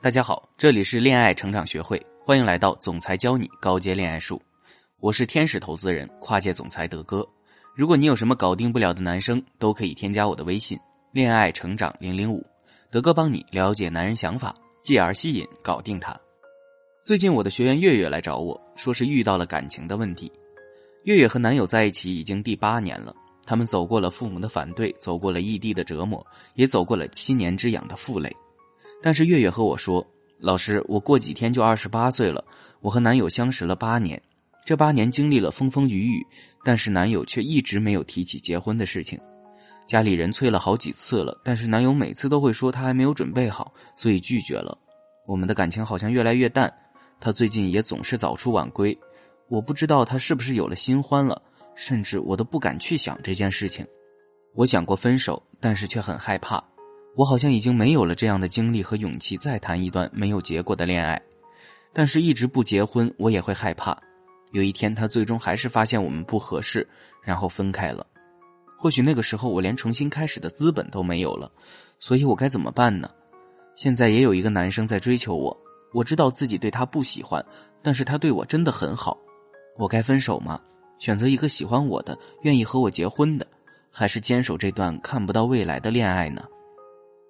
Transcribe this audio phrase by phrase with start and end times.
[0.00, 4.40] 大家好，这里是恋爱成长学会，欢迎来到总裁教你高阶恋爱术。
[5.00, 7.28] 我是天使投资人、跨界总裁德哥。
[7.74, 10.78] 如果你有什么搞定不了的男生，都可以添加我的微信
[11.10, 12.46] “恋爱成长零零五”，
[12.92, 16.16] 德哥帮你了解男人想法，继而吸引、搞定他。
[17.04, 20.30] 最近我的学员月月来找我说是遇到了感情的问题。
[21.02, 23.12] 月月和男友在一起已经第八年了，
[23.44, 26.24] 他们走过了父母的反对，走过了异地的折磨，
[26.54, 28.32] 也走过了七年之痒的负累。
[29.02, 30.04] 但是月月和我说
[30.38, 32.44] ：“老师，我过几天就二十八岁了。
[32.80, 34.20] 我和男友相识了八年，
[34.64, 36.26] 这八年经历了风风雨雨，
[36.64, 39.18] 但是男友却一直没有提起结婚的事情。
[39.86, 44.76] 家里人催了好几次了，但是男友每次都会说他还没有准备好，所以拒绝了。
[45.26, 46.72] 我们的感情好像越来越淡，
[47.20, 48.96] 他最近也总是早出晚归。
[49.48, 51.40] 我不知道他是不是有了新欢了，
[51.74, 53.86] 甚至我都不敢去想这件事情。
[54.54, 56.62] 我想过分手，但是却很害怕。”
[57.18, 61.20] 我好像已经没有了这样的精力和勇气再谈一段没有结果的恋爱，
[61.92, 63.98] 但是一直不结婚，我也会害怕。
[64.52, 66.86] 有一天他最终还是发现我们不合适，
[67.20, 68.06] 然后分开了。
[68.78, 71.50] 或许那个时候我连重新开始的资本都没有了，
[71.98, 73.10] 所以我该怎么办呢？
[73.74, 75.60] 现在也有一个男生在追求我，
[75.92, 77.44] 我知道自己对他不喜欢，
[77.82, 79.18] 但是他对我真的很好。
[79.76, 80.60] 我该分手吗？
[81.00, 83.44] 选择一个喜欢我的、愿意和我结婚的，
[83.90, 86.44] 还是坚守这段看不到未来的恋爱呢？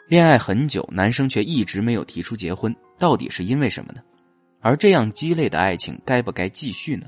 [0.09, 4.01] 恋爱很久，男生却一直没有提出结婚，到底是因为什么呢？
[4.63, 7.07] 而这样鸡肋的爱情，该不该继续呢？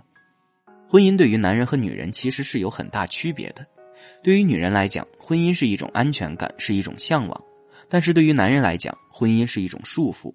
[0.87, 3.67] 婚姻对于男人和女人其实是有很大区别的。
[4.23, 7.41] 对于女人来讲，婚姻是一种安全感，是一种向往；
[7.89, 10.31] 但是对于男人来讲，婚姻是一种束缚，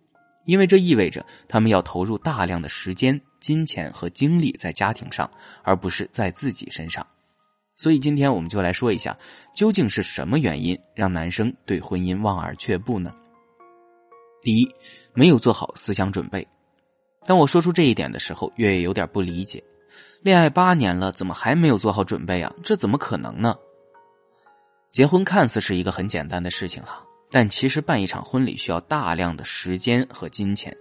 [0.45, 5.29] 因为这意味着他们要投入大量的时间、金钱和精力在家庭上，
[5.61, 7.05] 而不是在自己身上。
[7.75, 9.17] 所以今天我们就来说一下，
[9.53, 13.13] 究竟是什么原因让男生对婚姻望而却步呢？
[14.41, 14.75] 第一，
[15.13, 16.47] 没有做好思想准备。
[17.25, 19.61] 当我说出这一点的时候，月月有点不理解：
[20.21, 22.53] 恋爱八年了，怎么还没有做好准备啊？
[22.63, 23.55] 这怎么可能呢？
[24.91, 30.73] 结婚看似是一个很简单的事情哈，但其实办一场婚礼需要大量的时间和金钱。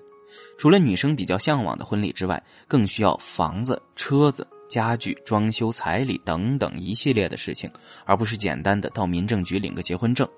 [0.59, 4.47] 除了女生比较向往的婚礼之外，更需要房子、车子。
[4.75, 7.71] 家具、装修、彩礼等等一系列的事情，
[8.05, 10.29] 而不是简单的到民政局领个结婚证。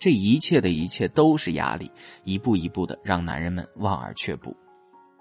[0.00, 1.88] 这一切的一切都是压力，
[2.24, 4.56] 一步一步的让男人们望而却步。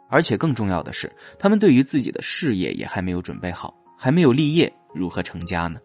[0.10, 5.80] 而且更重要的是，他们对于自己的事业也还没有准备好，还没有立业，如何成家呢？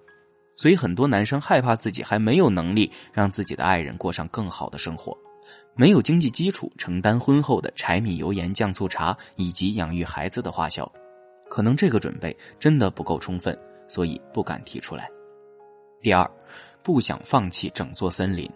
[0.57, 5.15] 所以很多男生害怕自己还没有能力让自己的爱人过上更好的生活，
[5.77, 10.91] 没有经济基础承担婚后的柴米油盐酱醋茶以及养育孩子的花销。
[11.53, 13.55] 可能这个准备真的不够充分，
[13.87, 15.07] 所以不敢提出来。
[16.01, 16.29] 第二，
[16.83, 18.51] 不想放弃整座森林，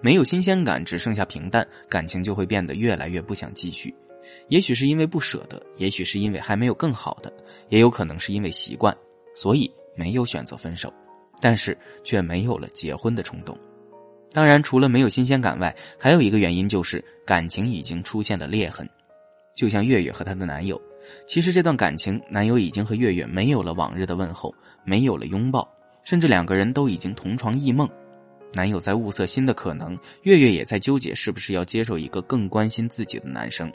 [0.00, 3.94] 没有新鲜感，只剩下平淡，感情就会变得越来越不想继续。
[4.48, 7.32] 也许是因为不舍得，也许是因为还没有更好的，
[7.68, 8.92] 也有可能是因为习惯，
[9.32, 10.92] 所以没有选择分手，
[11.40, 13.56] 但是却没有了结婚的冲动。
[14.32, 18.84] 当然，除了没有新鲜感外，还有一个原因就是感情已经出现了裂痕，
[19.56, 20.80] 就像月月和她的男友。
[21.26, 25.68] 其实这段感情，男友已经和月月没有了往日的问候，没有了拥抱，
[26.04, 27.88] 甚至两个人都已经同床异梦。
[28.52, 33.72] 男友在物色新的可能，月月也在纠结是不是要接受一个更关心自己的男生。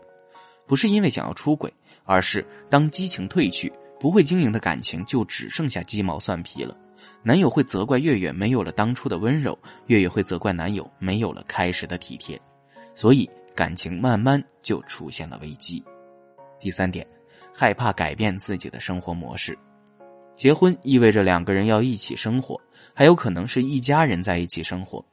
[0.68, 1.72] 不是因为想要出轨，
[2.04, 6.76] 而是当激情褪去，不会经营的感情就只剩下鸡毛蒜皮了。
[7.24, 12.40] 男友会责怪月月没有了当初的温柔，月月会责怪男友没有了开始的体贴，
[12.96, 15.84] 所以感情慢慢就出现了危机。
[16.60, 17.06] 第三点。
[17.54, 19.56] 害怕改变自己的生活模式，
[20.36, 22.60] 结婚意味着两个人要一起生活，
[22.94, 25.04] 还有可能是一家人在一起生活，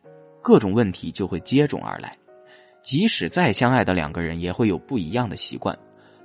[0.41, 2.16] 各种问题就会接踵而来。
[2.81, 5.76] 即使再相爱的两个人，也会有不一样的习惯，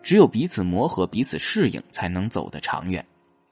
[0.03, 3.03] 只有彼此磨合、彼此适应，才能走得长远。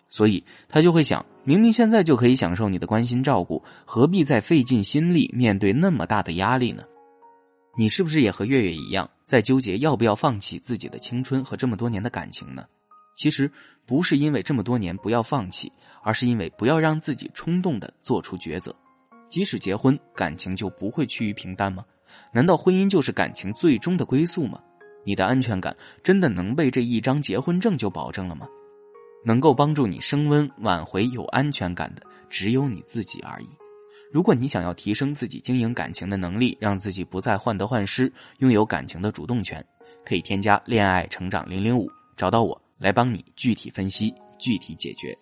[0.08, 6.84] 所以他就会想：明明现在就可以享受你的关心照顾，何必再费尽心力面对那么大的压力呢？
[7.78, 9.10] 你是不是也和月月一样？
[9.26, 12.66] 在纠结要不要放弃自己的青春和这么多年的感情呢？
[13.16, 13.50] 其实
[13.86, 15.72] 不是因为这么多年不要放弃，
[16.04, 18.76] 而是因为不要让自己冲动的做出抉择。
[19.30, 21.86] 即使结婚，感情就不会趋于平淡吗？
[22.34, 24.60] 难道婚姻就是感情最终的归宿吗？
[25.06, 25.74] 你的安全感
[26.04, 28.46] 真的能被这一张结婚证就保证了吗？
[29.24, 33.48] 能够帮助你升温、挽回有安全感的，只有你自己而已。
[34.12, 39.66] 如果你想要提升自己经营感情的能力，让自己不再患得患失，拥有感情的主动权，
[40.06, 45.18] 可以添加“恋爱成长零零五”，找到我来帮你具体分析、具体解决。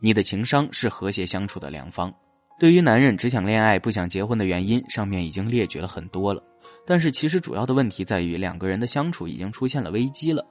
[0.00, 2.14] 你的情商是和谐相处的良方。
[2.58, 6.42] 对于男人只想恋爱不想结婚的原因，上面已经列举了很多了。
[6.86, 10.46] 但是其实主要的问题在于两个人的相处已经出现了危机了。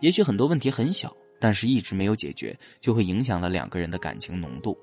[0.00, 4.76] 也许很多问题很小，但是一直没有解决，就会影响了两个人的感情浓度。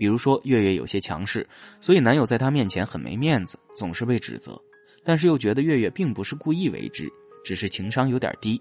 [0.00, 1.46] 比如说月月有些强势，
[1.78, 4.58] 所以男友在她面前很没面子，总是被指责。
[5.04, 7.06] 但是又觉得月月并不是故意为之，
[7.44, 8.58] 只是情商有点低。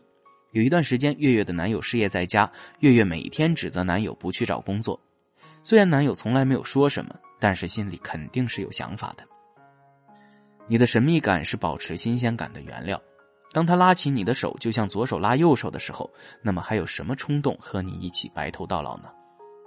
[0.51, 4.99] 有一段时间，月月的男友失业在家，月月每天指责男友不去找工作。
[5.63, 9.23] 虽然男友从来没有说什么，但是心里肯定是有想法的。
[10.67, 13.01] 你的神秘感是保持新鲜感的原料。
[13.53, 16.11] 当他拉起你的手，就像左手拉右手的时候，
[16.41, 19.09] 那么还有什么冲动和你一起白头到老呢？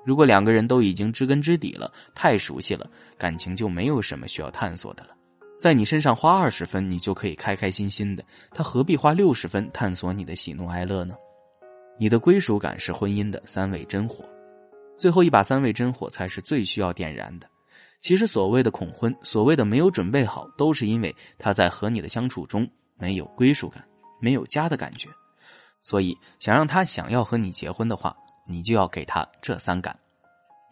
[0.05, 5.11] 如果两个人都已经知根知底了，太熟悉了，感情就没有什么需要探索的了。
[5.59, 11.15] 在你身上花二十分，你就可以开开心心的，他何必花六十分探索你的喜怒哀乐呢？
[11.99, 14.25] 你的归属感是婚姻的三味真火，
[14.99, 17.47] 最后一把三味真火才是最需要点燃的。
[18.01, 22.69] 其实所谓的恐婚，所谓的没有准备好，都是因为他在和你的相处中
[22.99, 23.85] 没有归属感，
[24.21, 25.09] 没有家的感觉。
[25.81, 28.17] 所以想让他想要和你结婚的话，
[28.53, 29.99] 你就要给他这三感：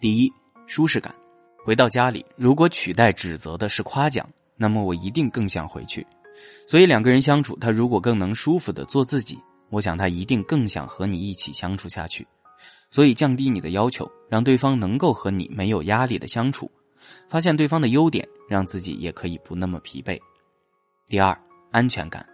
[0.00, 0.32] 第一，
[0.66, 1.14] 舒适感。
[1.64, 4.28] 回到家里，如果取代指责的是夸奖。
[4.62, 6.06] 那么我一定更想回去，
[6.68, 9.38] 所以两个人相处，他如果更能舒服的做自己，
[9.70, 12.28] 我想他一定更想和你一起相处下去。
[12.90, 16.70] 所以降低你的要求，让对方能够和你没有压力的相处，
[17.26, 20.20] 发现对方的优点，让自己也可以不那么疲惫。
[21.08, 21.34] 第二，
[21.70, 22.26] 安全感。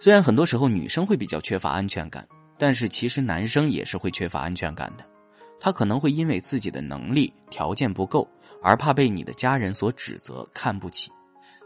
[0.00, 2.26] 虽然很多时候女生会比较缺乏安全感，
[2.62, 5.04] 但是其实男生也是会缺乏安全感的。
[5.58, 8.24] 他可能会因为自己的能力条件不够，
[8.62, 11.10] 而怕被你的家人所指责看不起。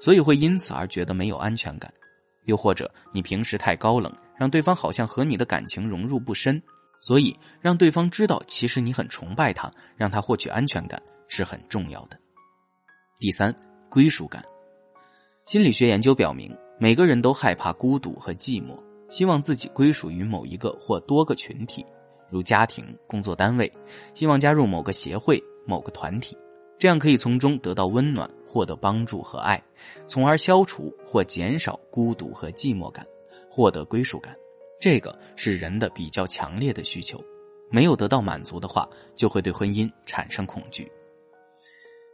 [0.00, 1.92] 所以会因此而觉得没有安全感，
[2.46, 6.62] 又或者你平时太高冷，让对方好像和你的感情融入不深，
[7.02, 10.98] 所以让对方知道其实你很崇拜他，让他获取安全感
[11.28, 12.18] 是很重要的。
[13.18, 13.54] 第三，
[13.90, 14.42] 归属感。
[15.44, 21.84] 心理学研究表明，每个人都害怕孤独和寂寞，希望自己归属于某一个或多个群体，
[22.30, 23.72] 如家庭、工作单位，
[24.14, 26.36] 希望加入某个协会、某个团体，
[26.78, 28.30] 这样可以从中得到温暖。
[28.48, 29.62] 获得帮助和爱，
[30.06, 33.06] 从而消除或减少孤独和寂寞感，
[33.50, 34.34] 获得归属感。
[34.80, 37.22] 这个是人的比较强烈的需求。
[37.70, 40.90] 没有得到满足的话，就会对婚姻产生恐惧。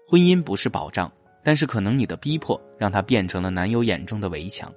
[0.09, 1.13] 婚姻不是保障，
[1.45, 4.73] 但是可能你的逼迫让它变成了男友眼中的围墙。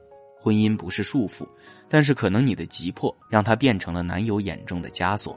[0.45, 1.43] 婚姻不是束缚，
[1.89, 5.35] 但是可能你的急迫让它变成了男友眼中的枷锁。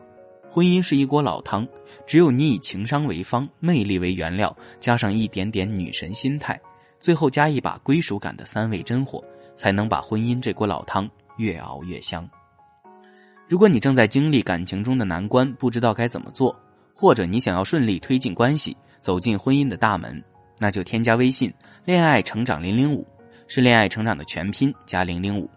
[0.51, 1.67] 婚姻是一锅老汤，
[2.07, 6.61] 只有你以情商为方，魅力为原料，加上一点点女神心态，
[7.01, 9.25] 最后加一把归属感的三味真火，
[9.57, 11.09] 才能把婚姻这锅老汤
[11.39, 12.29] 越熬越香。
[13.49, 16.55] 如果你正在经历感情中的难关，不知道该怎么做，
[16.95, 20.23] 或者你想要顺利推进关系，走进婚姻的大门，
[20.59, 21.51] 那就添加微信
[21.87, 23.07] “恋爱成长零零五”，
[23.49, 25.51] 是恋爱成长的全拼加零零五，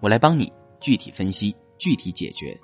[0.00, 2.54] 我来帮你具体分析，具体解决。